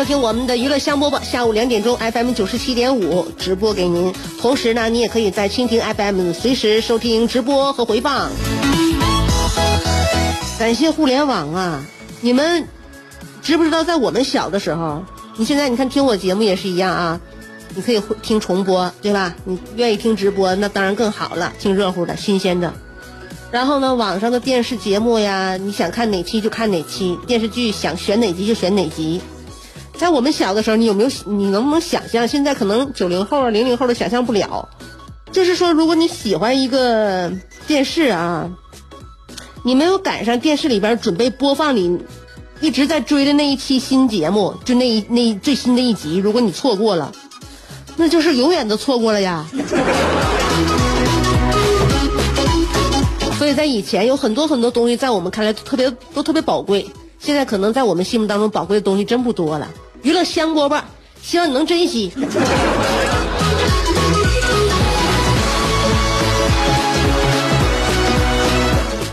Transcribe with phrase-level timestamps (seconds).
[0.00, 4.14] 收听我们的娱乐香饽饽，下午两点钟 FM 九十七点五直播给您。
[4.40, 8.30] 同时呢，你也可以在蜻蜓 FM 随时收听直播和回放。
[10.58, 11.84] 感谢互联网啊！
[12.22, 12.66] 你们
[13.42, 15.04] 知不知道，在我们小的时候，
[15.36, 17.20] 你现在你看听我节目也是一样啊，
[17.74, 19.34] 你可以听重播，对吧？
[19.44, 22.72] 你愿意听直播，那当然更好了，听热乎的、新鲜的。
[23.50, 29.20] 然后呢，网上的电视节目呀，你想看哪期就看哪期，电视剧想选哪集就选哪集。
[30.00, 32.26] 在我们小的时候，你有没有你能不能想象？
[32.26, 34.70] 现在可能九零后、零零后都想象不了。
[35.30, 37.30] 就是说，如果你喜欢一个
[37.66, 38.50] 电视啊，
[39.62, 42.00] 你没有赶上电视里边准备播放你
[42.62, 47.12] 一直在追的那一期新节目，就那一那最新的一集，如果你错过了，
[47.96, 49.44] 那就是永远都错过了呀。
[53.38, 59.68] 所以在以前有很多很多东西，在我们看来特别都特别宝贵，现在可能在我们心目当中宝贵的东西真不多了。
[60.02, 60.80] 娱乐香饽饽，
[61.22, 62.10] 希望你能珍惜。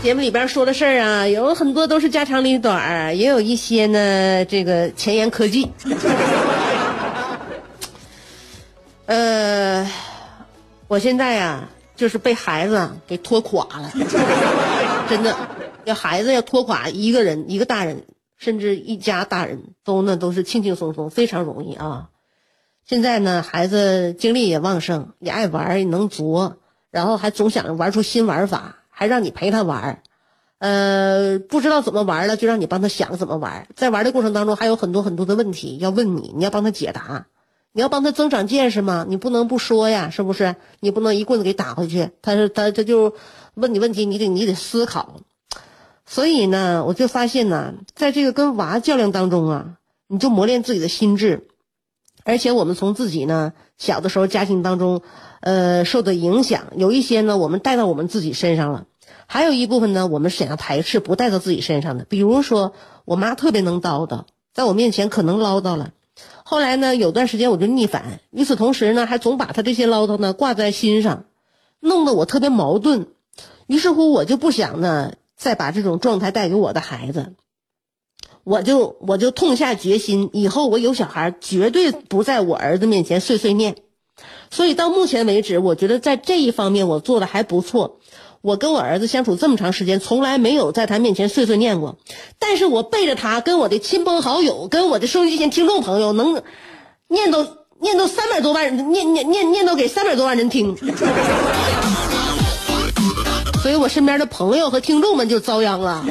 [0.02, 5.70] 节目里边说的事儿啊，有很多都是家长里短儿，也有一些呢，这个前沿科技。
[9.04, 9.86] 呃，
[10.86, 13.92] 我现在呀，就是被孩子给拖垮了，
[15.10, 15.36] 真的，
[15.84, 18.02] 要孩子要拖垮一个人，一个大人。
[18.38, 22.08] 甚至一家大人都那都是轻轻松松，非常容易啊！
[22.86, 26.54] 现在呢，孩子精力也旺盛，也爱玩，也能琢，
[26.90, 30.02] 然后还总想着玩出新玩法，还让你陪他玩。
[30.58, 33.68] 呃，不知道怎么玩了，就让你帮他想怎么玩。
[33.76, 37.26] 在玩的过程当中，还有很多很多的问题要问你，你要帮他解答，
[37.72, 39.04] 你要帮他增长见识吗？
[39.06, 40.56] 你不能不说呀，是不是？
[40.80, 42.10] 你不能一棍子给打回去。
[42.22, 43.14] 他是他他就
[43.54, 45.20] 问你问题，你得你得思考。
[46.10, 49.76] 所以呢，我就发现呢，在这个跟娃较量当中啊，
[50.06, 51.48] 你就磨练自己的心智，
[52.24, 55.02] 而且我们从自己呢小的时候家庭当中，
[55.40, 58.86] 呃受的影响，有一些呢我们带到我们自己身上了，
[59.26, 62.06] 还有一部分呢我们想要排斥不带到自己身上的。
[62.06, 62.72] 比如说，
[63.04, 65.90] 我妈特别能叨叨，在我面前可能唠叨了，
[66.42, 71.24] 后来呢有段时间我就逆反，与此同时呢还总把她这些唠叨呢挂在心上，
[71.80, 73.08] 弄得我特别矛盾，
[73.66, 75.12] 于是乎我就不想呢。
[75.38, 77.34] 再把这种状态带给我的孩子，
[78.42, 83.76] 我就我就痛下决心，以后我有小孩绝对不在我儿子面前碎碎念。
[84.50, 88.00] 所以到目前为止，我觉得在这一方面我做的还不错。
[88.40, 91.98] 我跟我儿子相处这么长时间，从来没有在他面前碎碎念过。
[92.38, 96.42] 但是我背着他，跟我的亲朋好友，跟我的收音机前听众朋友，能
[97.08, 97.48] 念叨
[97.80, 100.76] 念叨三百多万人，念念念念叨给三百多万人听。
[103.68, 106.02] 所以我身边的朋友和听众们就遭殃了。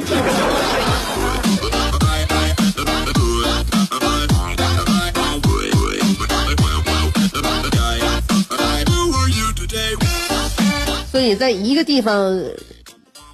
[11.10, 12.44] 所以在一个地方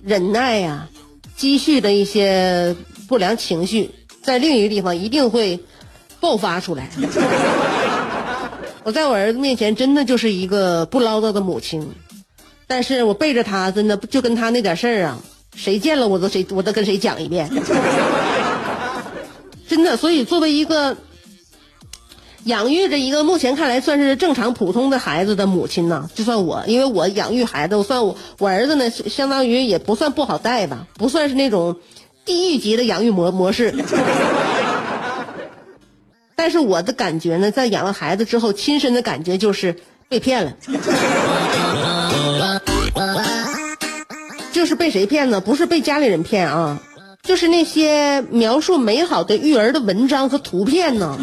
[0.02, 0.88] 忍耐呀，
[1.36, 2.74] 积蓄的一些
[3.06, 3.90] 不良情绪，
[4.22, 5.60] 在另一个地方一定会
[6.18, 6.88] 爆发出来。
[8.84, 11.94] 我在我儿子面前真的就是一个不唠叨的母亲。
[12.66, 15.18] 但是我背着他，真的就跟他那点事儿啊，
[15.54, 17.50] 谁见了我都谁我都跟谁讲一遍，
[19.68, 19.96] 真的。
[19.96, 20.96] 所以作为一个
[22.44, 31.76] 养育着一个目前看来算是正常普通的孩子的母亲呢，就算我，因为我养育孩子，我算我我儿子呢，相当于也不算不好带吧，不算是那种
[32.24, 33.74] 地狱级的养育模模式。
[36.36, 39.76] 但是我的感觉呢，在养了孩子之后，亲身的感觉就是
[40.08, 40.52] 被骗了。
[44.66, 45.40] 是被谁骗呢？
[45.40, 46.80] 不是被家里人骗啊，
[47.22, 51.18] 就是那些描述美好的育儿的文章和图片呢。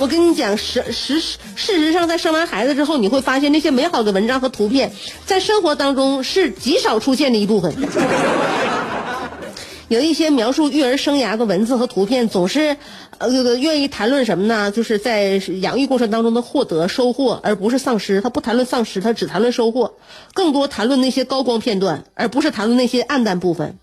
[0.00, 4.92] 我跟你讲，实实事实上，在生完孩子之后，你会发现那些美好的文章和图片，
[5.26, 7.74] 在生活当中是极少出现的一部分。
[9.88, 12.76] 有一些描述育儿生涯的文字和图片，总是
[13.16, 14.70] 呃愿意谈论什么呢？
[14.70, 18.20] 就是在养育过程当中的获得收获，而不是丧失。
[18.20, 19.94] 他不谈论丧失，他只谈论收获，
[20.34, 23.78] 更多谈论那些高光片段，而不是谈论那些暗淡部分。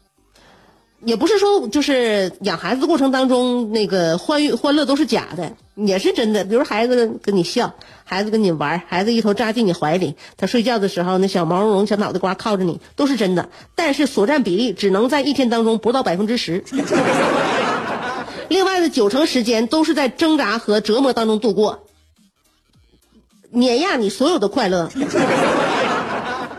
[1.03, 6.44] 也不是说就是养孩子过程当中那个欢愉欢乐都是假的，也是真的。
[6.45, 13.50] 比如孩子跟你笑，孩子跟你玩，孩子一头扎进你怀里，他睡觉的时候那小毛茸茸小脑袋瓜靠着你，都是真的。
[13.75, 16.63] 但是所占比例只能在一天当中不到百分之十，
[18.50, 21.83] 另外的九成时间都是在挣扎和折磨当中度过，
[23.51, 24.89] 碾压你所有的快乐。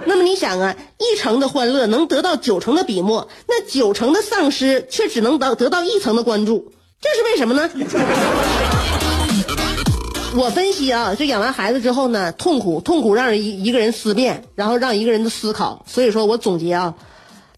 [0.06, 7.68] 那么你想啊，一成的欢乐能得到九成的笔墨，那九成的丧失却只能得得到一层的关注，这是为什么呢？
[10.38, 15.84] 我分析啊，就养完孩子之后呢，痛苦痛苦让人一一个人思辨，然后让一个人的思考。
[15.86, 16.94] 所以说我总结啊，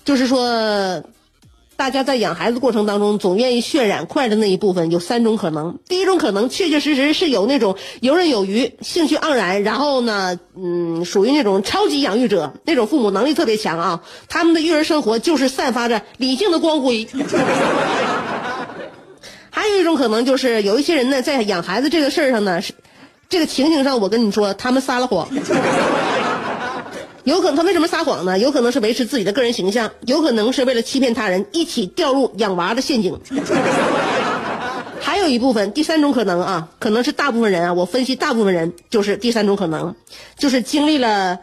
[0.04, 1.02] 就是说。
[1.78, 5.78] 大家在养孩子过程当中，总愿意渲染快乐那一部分，有三种可能。
[5.86, 14.02] 第一种可能，确确实实是有那种游刃有余、兴趣盎然，然后呢，嗯，属于那种超级养育者，那种父母能力特别强啊。
[14.28, 17.06] 他们的育儿生活就是散发着理性的光辉。
[19.50, 22.72] 还有一种可能，就是有一些人呢，在养孩子这个事儿上呢，是
[23.28, 25.28] 这个情形上，我跟你说，他们撒了谎。
[27.28, 28.38] 有可能他为什么撒谎呢？
[28.38, 33.18] 有可能是维持自己的个人形象，有可能是为了欺骗他人，一起掉入养娃的陷阱。
[35.00, 39.94] 还有一部分第三种可能啊，可能是大部分人啊，我分析大部分人就是第三种可能，
[40.36, 41.40] 就是经历了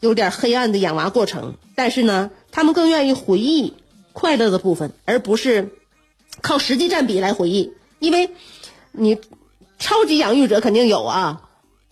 [0.00, 3.74] 有点黑暗的养娃过程，但是呢，他们更愿意回忆
[4.12, 5.70] 快乐的部分，而不是
[6.40, 8.30] 靠实际占比来回忆，因为
[8.92, 9.18] 你
[9.78, 11.42] 超级养育者肯定有啊，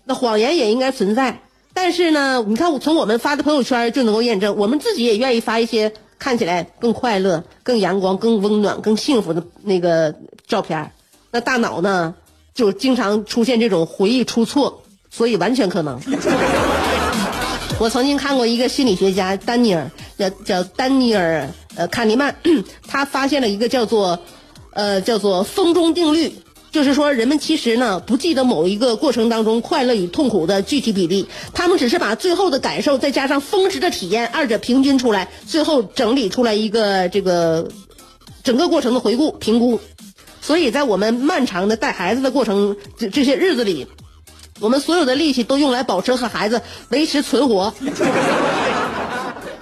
[0.04, 1.42] 那谎言也应该存在。
[1.80, 10.12] 但是呢，你看，从我们发的朋友圈就能够验证，我们自己也愿意发一些看起来更快乐、更阳光、更温暖、更幸福的那个
[10.48, 10.90] 照片
[11.30, 12.16] 那大脑呢，
[12.52, 16.00] 就经常出现这种回忆出错，所以完全可能。
[17.78, 19.88] 我曾经看过一个心理学家丹尼尔，
[20.18, 22.34] 叫叫丹尼尔呃卡尼曼，
[22.88, 24.18] 他发现了一个叫做
[24.72, 26.34] 呃叫做风中定律。
[26.70, 37.68] 就是说，人们其实呢不记得某一个过程当中快乐与痛苦的具体比例，他们只是把最后的感受再加上峰值的体验，二者平均出来，最后整理出来一个这个
[38.44, 39.80] 整个过程的回顾评估。
[40.40, 43.86] 所以在我们漫长的带孩子的过程这这些日子里，
[44.60, 47.72] 我们所有的力气都用来保持和孩子维持存活，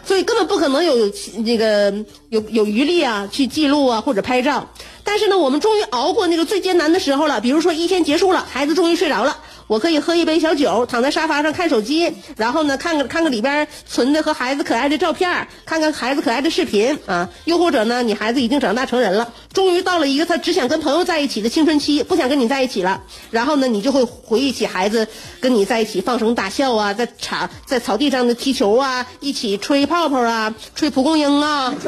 [0.07, 1.13] 所以根本不可能有
[1.45, 1.93] 那个
[2.29, 4.71] 有有余力啊去记录啊或者拍照。
[5.03, 7.41] 但是呢，我们终于熬过那个最艰难的时候了。
[7.41, 17.29] 比如说，一天结束了，孩子终于睡着了，我可以喝一杯小酒，躺在沙发上看手机，然后呢，看看看看里边存的和孩子可爱的照片，看看孩子可爱的视频啊。
[17.45, 23.03] 又或者呢，你孩子已经长大成人了，终于到了一个他只想跟朋友在一起的青春期，不想跟你在一起了。
[23.31, 25.09] 然后呢，你就会回忆起孩子
[25.41, 31.75] 跟你在一起放声大笑啊，在场在草地上的踢球啊，一起吹泡泡啊，吹蒲公英啊。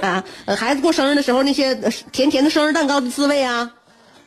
[0.00, 1.74] 啊，呃，孩子过生日的时候，那些
[2.10, 3.72] 甜甜的生日蛋糕的滋味啊，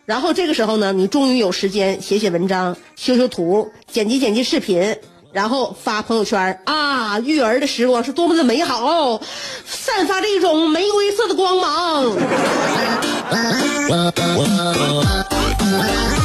[0.06, 4.98] 然后这个时候呢，你终于有时间写写文章、修修图、剪辑剪辑视频，
[5.32, 9.22] 然后发朋友圈啊，育儿的时光是多么的美好，
[9.66, 12.12] 散发着一种玫瑰色的光芒。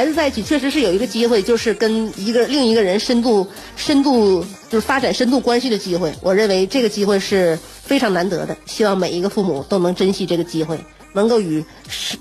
[0.00, 6.10] 孩子在一起确实是有一个机会，就是跟一个另一个人深度、深度就是发展深度关系的机会。
[6.22, 11.62] 我认为这个机会是非常难得的，希望每一个父母都能珍惜这个机会，能够与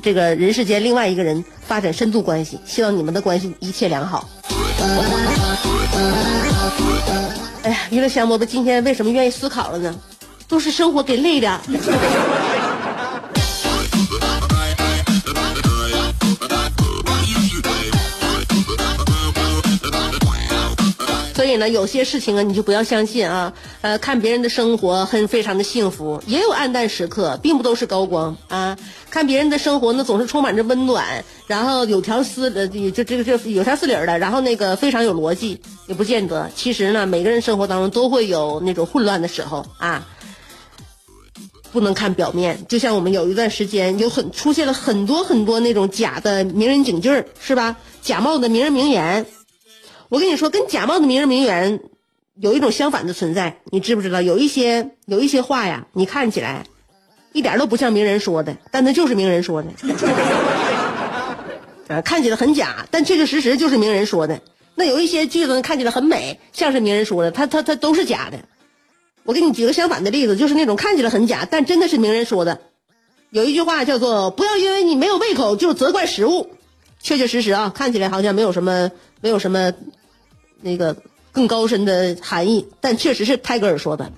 [0.01, 2.59] 这个人世间另外一个人发展深度关系。
[2.65, 4.27] 希望你们的关系一切良好。
[7.63, 9.95] 哎呀，娱乐香饽饽今天为什么愿意思考了呢？
[10.49, 11.61] 都是生活给累的。
[21.49, 23.51] 所以呢，有些事情啊，你就不要相信啊。
[23.81, 28.77] 呃，看别人的生活很非常的幸福，也有暗淡时刻，并不都是高光啊。
[29.09, 36.51] 看别人的生活呢，总是充满着温暖，然后有条丝呃，就这个这有条丝理的，然后那个非常有逻辑，也不见得。
[36.55, 40.07] 其实呢，每个人生活当中都会有那种混乱的时候啊。
[41.71, 47.75] 不能看表面，就像我们有一段时间有很出现了很多很多那种假的名人警句儿是吧？
[48.03, 49.25] 假冒的名人名言。
[50.09, 51.79] 我跟你说，跟假冒的名人名媛
[52.35, 54.21] 有一种相反的存在，你知不知道？
[54.21, 56.65] 有一些有一些话呀，你看起来
[57.31, 59.69] 一点都不像名人说的，但那就是名人说的。
[61.87, 64.41] 啊， 看起来很假，但确确实实就是名人说的。
[64.73, 68.39] 那有一些句子看起来很美，像是名人说的，他他他都是假的。
[69.23, 72.61] 我给你举个相反的例子，就是那种看起来很假，但真的是名人说的。
[73.29, 76.49] 有一句话叫做“不要因为你没有胃口就责怪食物”，
[76.99, 78.89] 确确实实啊，看起来好像没有什么
[79.21, 79.71] 没有什么
[80.61, 80.95] 那个
[81.31, 84.11] 更高深的含义，但确实是泰戈尔说的。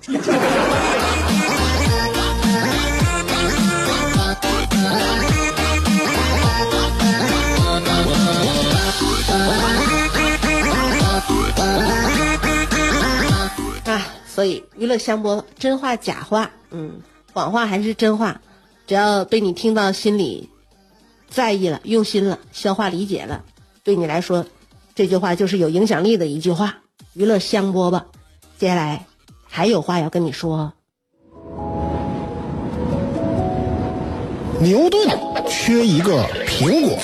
[13.84, 17.00] 啊，所以娱乐香饽真话假话，嗯，
[17.32, 18.40] 谎话还是真话，
[18.86, 20.48] 只要被你听到心里
[21.28, 23.44] 在意了、用心了、消化理解了，
[23.84, 24.46] 对你来说，
[24.94, 26.78] 这句话就是有影响力的一句话。
[27.14, 28.02] 娱乐香饽饽，
[28.58, 29.06] 接下来
[29.48, 30.72] 还有话要跟你说。
[34.60, 35.08] 牛顿
[35.48, 36.96] 缺一个苹果，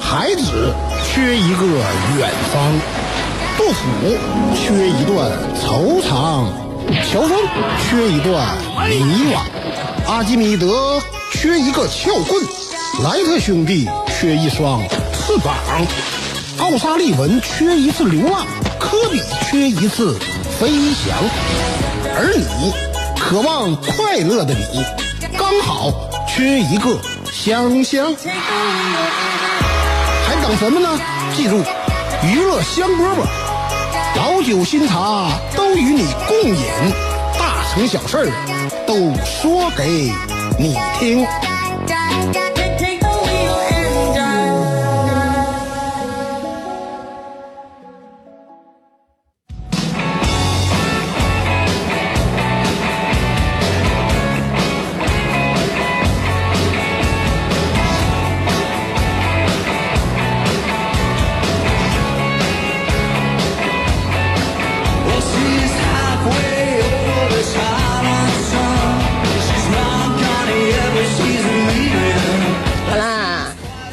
[0.00, 2.72] 孩子缺一个远方，
[3.58, 3.82] 杜甫
[4.54, 5.30] 缺一段
[5.60, 6.46] 惆怅，
[7.04, 7.38] 乔峰
[7.82, 8.56] 缺一段
[8.88, 9.42] 迷惘，
[10.08, 11.00] 阿基米德
[11.32, 12.42] 缺一个撬棍，
[13.04, 14.80] 莱特兄弟缺一双
[15.12, 15.54] 翅膀，
[16.58, 18.46] 奥沙利文缺一次流浪，
[18.78, 20.18] 科比缺一次
[20.58, 21.16] 飞翔，
[22.16, 22.72] 而你
[23.18, 24.84] 渴望快乐的你，
[25.36, 25.92] 刚好。
[26.28, 26.98] 缺一个
[27.32, 28.14] 香香，
[30.26, 31.00] 还等什么呢？
[31.34, 31.62] 记住，
[32.22, 33.24] 娱乐香饽饽，
[34.16, 36.66] 老酒新茶都与你共饮，
[37.38, 38.30] 大成小事
[38.86, 40.12] 都说给
[40.58, 41.26] 你听。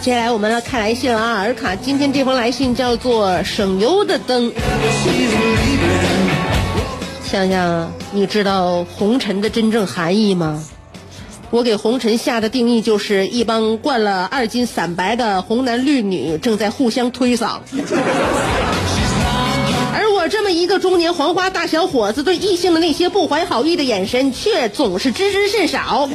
[0.03, 4.51] 接下来我们要看来信了啊，尔卡，今天这封来信叫做“省油的灯”。
[7.23, 10.61] 想想，你知道红尘的真正含义吗？
[11.51, 17.59] 我给红尘下的定义就是一帮灌了二斤散白的红男绿女正在互相推搡，
[19.93, 26.09] 而我这么一个中年黄花大小伙子，对异性的那些不怀好意的眼神却总是知之甚少。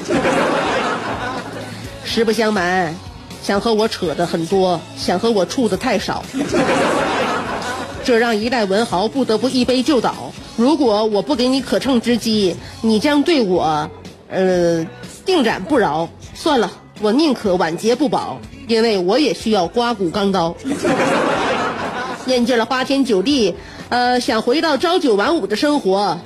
[2.04, 2.94] 实不相瞒。
[3.42, 6.22] 想和我扯的很多，想和我处的太少，
[8.04, 10.32] 这让一代文豪不得不一杯就倒。
[10.56, 13.88] 如果我不给你可乘之机，你将对我，
[14.28, 14.86] 呃，
[15.24, 16.08] 定斩不饶。
[16.34, 20.54] 算了，我宁可晚节不保，因为我也需要刮骨钢刀。
[22.26, 23.54] 厌倦了花天酒地，
[23.88, 26.18] 呃，想回到朝九晚五的生活，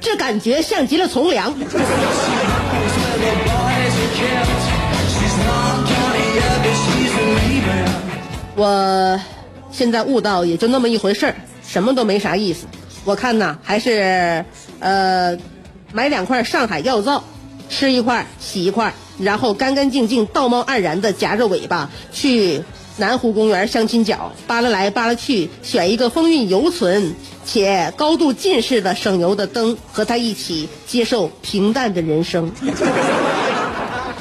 [0.00, 1.52] 这感觉像极了从良。
[8.60, 9.18] 我
[9.72, 11.34] 现在悟到，也就那么一回事儿，
[11.66, 12.66] 什么都没啥意思。
[13.06, 14.44] 我看呐，还是
[14.80, 15.34] 呃，
[15.94, 17.24] 买两块上海药皂，
[17.70, 22.62] 吃一块，洗一块，然后干干净净、道貌岸然的夹着尾巴去
[22.98, 27.14] 南湖公园相亲角，扒拉来扒拉去，选一个风韵犹存
[27.46, 32.52] 且高度近视的省油的灯，和他一起接受平淡的人生。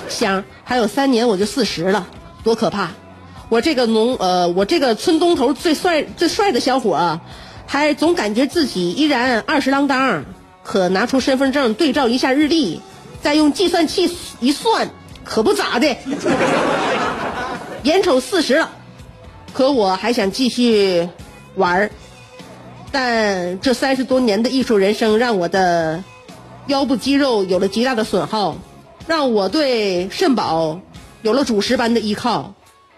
[0.07, 2.07] 香，还有三年我就四十了，
[2.41, 2.91] 多可怕！
[3.49, 7.19] 我这个农呃，我这个村东头最帅最帅的小伙，
[7.65, 10.23] 还总感觉自己依然二十郎当。
[10.63, 12.79] 可拿出身份证对照一下日历，
[13.23, 14.87] 再用计算器一算，
[15.23, 15.97] 可不咋的。
[17.81, 18.69] 眼瞅四十了，
[19.51, 21.09] 可我还想继续
[21.55, 21.91] 玩儿。
[22.91, 26.03] 但这三十多年的艺术人生，让我的
[26.67, 28.55] 腰部肌肉有了极大的损耗，
[29.07, 30.79] 让我对肾宝
[31.23, 32.53] 有了主食般的依靠。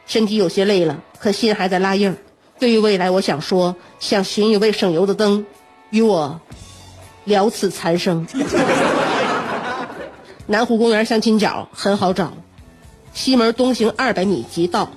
[0.05, 2.15] 身体有些累了，可心还在拉硬。
[2.59, 5.45] 对于未来，我想说，想寻一位省油的灯，
[5.89, 6.39] 与我
[7.23, 8.27] 了此残生。
[10.47, 12.33] 南湖公园相亲角很好找，
[13.13, 14.89] 西门东行二百米即到。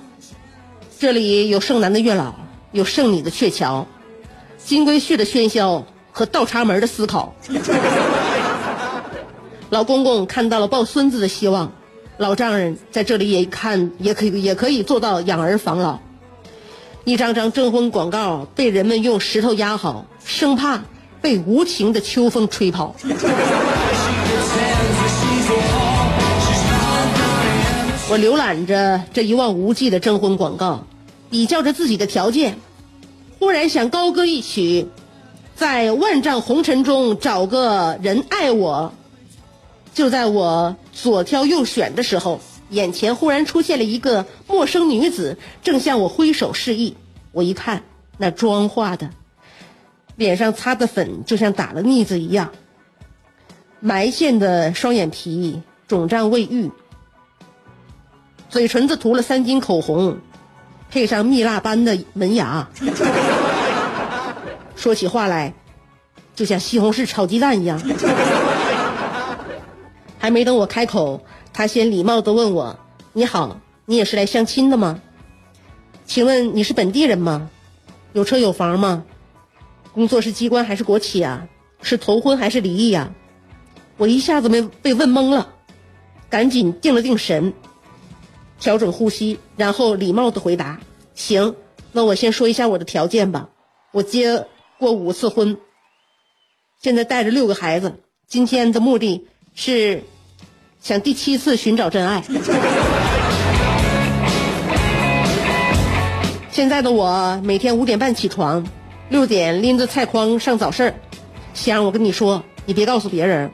[0.99, 2.33] 这里有剩男的月老，
[2.71, 3.87] 有剩女的鹊桥，
[4.57, 7.33] 金龟婿的喧嚣和倒插门的思考。
[9.71, 11.71] 老公公看到了抱孙子的希望。
[12.17, 15.99] 老丈人在这里也看，也可以也可以做到养儿防老。
[17.03, 20.81] 一张张征婚广告被人们用石头压好，生怕
[21.21, 22.95] 被无情的秋风吹跑。
[28.07, 30.85] 我浏览着这一望无际的征婚广告，
[31.29, 32.57] 比较着自己的条件，
[33.39, 34.87] 忽然想高歌一曲，
[35.55, 38.93] 在万丈红尘中找个人爱我。
[39.95, 46.97] 就在我左挑右选的时候，眼前忽然出现了一个陌生女子，正向我挥手示意。
[47.31, 47.81] 我一看，
[48.17, 49.09] 那妆化的，
[50.17, 52.51] 脸上擦的粉就像打了腻子一样，
[53.79, 56.69] 埋线的双眼皮肿胀未愈，
[58.49, 60.19] 嘴唇子涂了三斤口红，
[60.91, 62.67] 配上蜜蜡般的门牙，
[64.75, 65.53] 说起话来
[66.35, 67.81] 就像西红柿炒鸡蛋一样。
[70.25, 72.79] 还没等我开口，他先礼貌的问我
[73.13, 74.99] ：“你好，你也是来相亲的吗？
[76.07, 77.51] 请问你是本地人吗？
[78.11, 79.05] 有车有房吗？
[79.93, 81.47] 工作是机关还是国企啊？
[81.83, 83.13] 是头婚还是离异呀？”
[83.97, 85.53] 我一下子没被问懵了，
[86.27, 87.53] 赶紧定了定神，
[88.59, 90.79] 调整呼吸，然后礼貌的回答
[91.13, 91.55] ：“行，
[91.91, 93.51] 那我先说一下我的条件吧。
[93.91, 94.47] 我结
[94.79, 95.59] 过五次婚，
[96.81, 97.99] 现在带着六个孩子。
[98.27, 99.27] 今天的目的。”
[99.57, 100.03] 是
[100.85, 102.23] 想第七次寻找真爱。
[106.51, 108.67] 现在的我每天五点半起床，
[109.09, 110.93] 六点拎着菜筐上早市。
[111.55, 113.49] 香，我跟你说，你别告诉别人，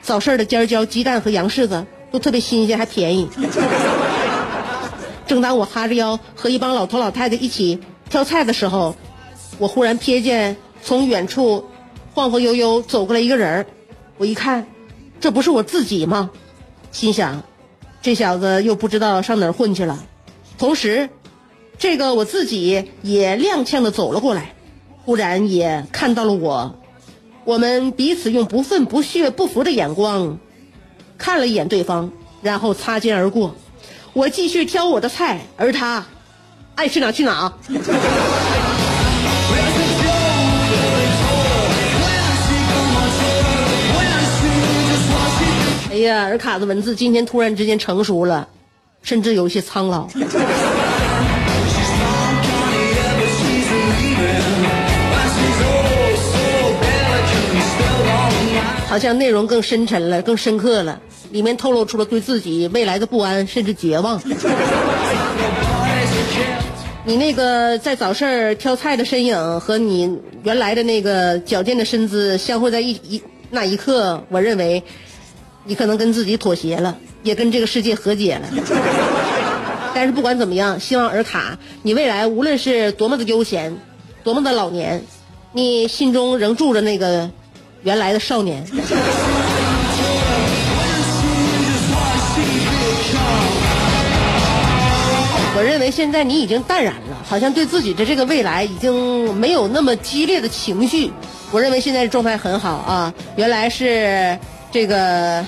[0.00, 3.28] 早市的尖椒、鸡蛋和羊柿子都特别新鲜，还便宜。
[5.26, 8.96] 正当我哈着腰和一帮老头老太太一起挑菜的时候，
[9.58, 11.66] 我忽然瞥见从远处
[12.14, 13.66] 晃晃悠悠走过来一个人儿，
[14.16, 14.66] 我一看。
[15.18, 16.30] 这不是我自己吗？
[16.96, 17.42] 心想，
[18.00, 20.02] 这小子又不知道上哪儿混去了。
[20.56, 21.10] 同时，
[21.76, 24.54] 这个我自己也踉跄的走了过来，
[25.04, 26.74] 忽然也看到了我。
[27.44, 30.38] 我们彼此用不愤不屑不服的眼光
[31.18, 33.54] 看了一眼对方，然后擦肩而过。
[34.14, 36.02] 我继续挑我的菜，而他
[36.76, 37.52] 爱去哪去哪。
[46.06, 48.46] 哎呀，尔卡的文字今天突然之间成熟了，
[49.02, 50.06] 甚至有些苍老，
[58.86, 61.00] 好像内容更深沉了，更深刻了，
[61.32, 64.22] 里面透露出了对自己未来的不安，甚至绝望。
[67.04, 74.80] 你那个在早市挑菜的身影和你原来的那个矫健的身姿相会在一一那一刻，我认为。
[75.66, 78.48] 你可能跟自己妥协了，也跟这个世界和解了。
[79.92, 83.76] 但是不管怎么样，希望尔卡，你未来无论是多么的悠闲，
[84.22, 85.02] 多么的老年，
[85.52, 87.28] 你心中仍住着那个
[87.82, 88.64] 原来的少年。
[95.58, 101.10] 我认为现在你已经淡然了，好像对自己的这个未来已经没有那么激烈的情绪。
[101.50, 104.38] 我认为现在的状态很好啊，原来是。
[104.76, 105.42] 这个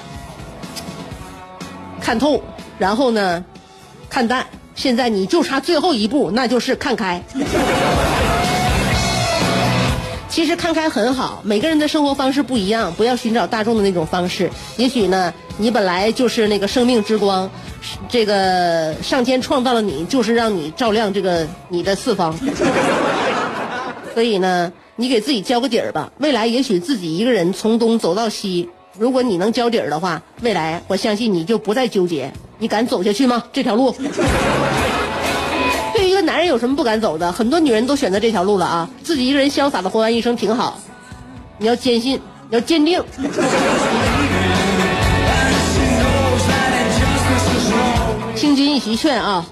[2.01, 2.43] 看透，
[2.79, 3.45] 然后呢，
[4.09, 4.47] 看淡。
[4.75, 7.23] 现在你就差最后一步，那就是看开。
[10.31, 14.51] 其实看开很好，每个人的生活方式不一样，不要寻找大众的那种方式。
[14.79, 17.51] 也许呢，你本来就是那个生命之光，
[18.09, 22.35] 这个上天创造了你，就是让你照亮这个你的四方。
[24.14, 26.11] 所以呢，你给自己交个底儿吧。
[26.17, 28.71] 未来也许自己一个人从东走到西。
[28.99, 32.31] 如果你能交底儿的话，未来我相信你就不再纠结。
[32.59, 33.43] 你敢走下去吗？
[33.53, 33.95] 这条路，
[35.95, 37.31] 对于一个男人有什么不敢走的？
[37.31, 38.91] 很多女人都选择这条路了啊！
[39.05, 40.81] 自己一个人潇洒的活完一生挺好。
[41.59, 43.01] 你要坚信，你要坚定。
[48.35, 49.47] 听君一席劝啊，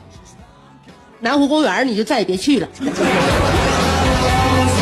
[1.21, 2.69] 南湖公园你就再也别去了。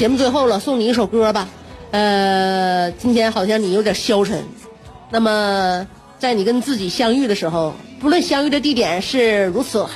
[0.00, 1.46] 节目最后了，送你一首歌吧。
[1.90, 4.42] 呃，今天好像你有点消沉。
[5.10, 5.86] 那么，
[6.18, 9.86] 在你跟自己相遇的时候，不论相遇的地点是如此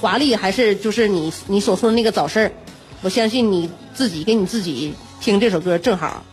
[0.00, 2.50] 华丽，还是就是你你所说的那个早市
[3.02, 6.24] 我相信你自己给你自己听这首歌，正好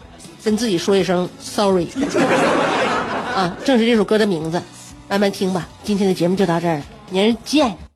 [0.42, 1.88] 跟自己说一声 sorry。
[3.36, 4.62] 啊，正是这首歌的名字，
[5.10, 5.68] 慢慢听吧。
[5.84, 7.89] 今天的节目就到这儿，明儿见。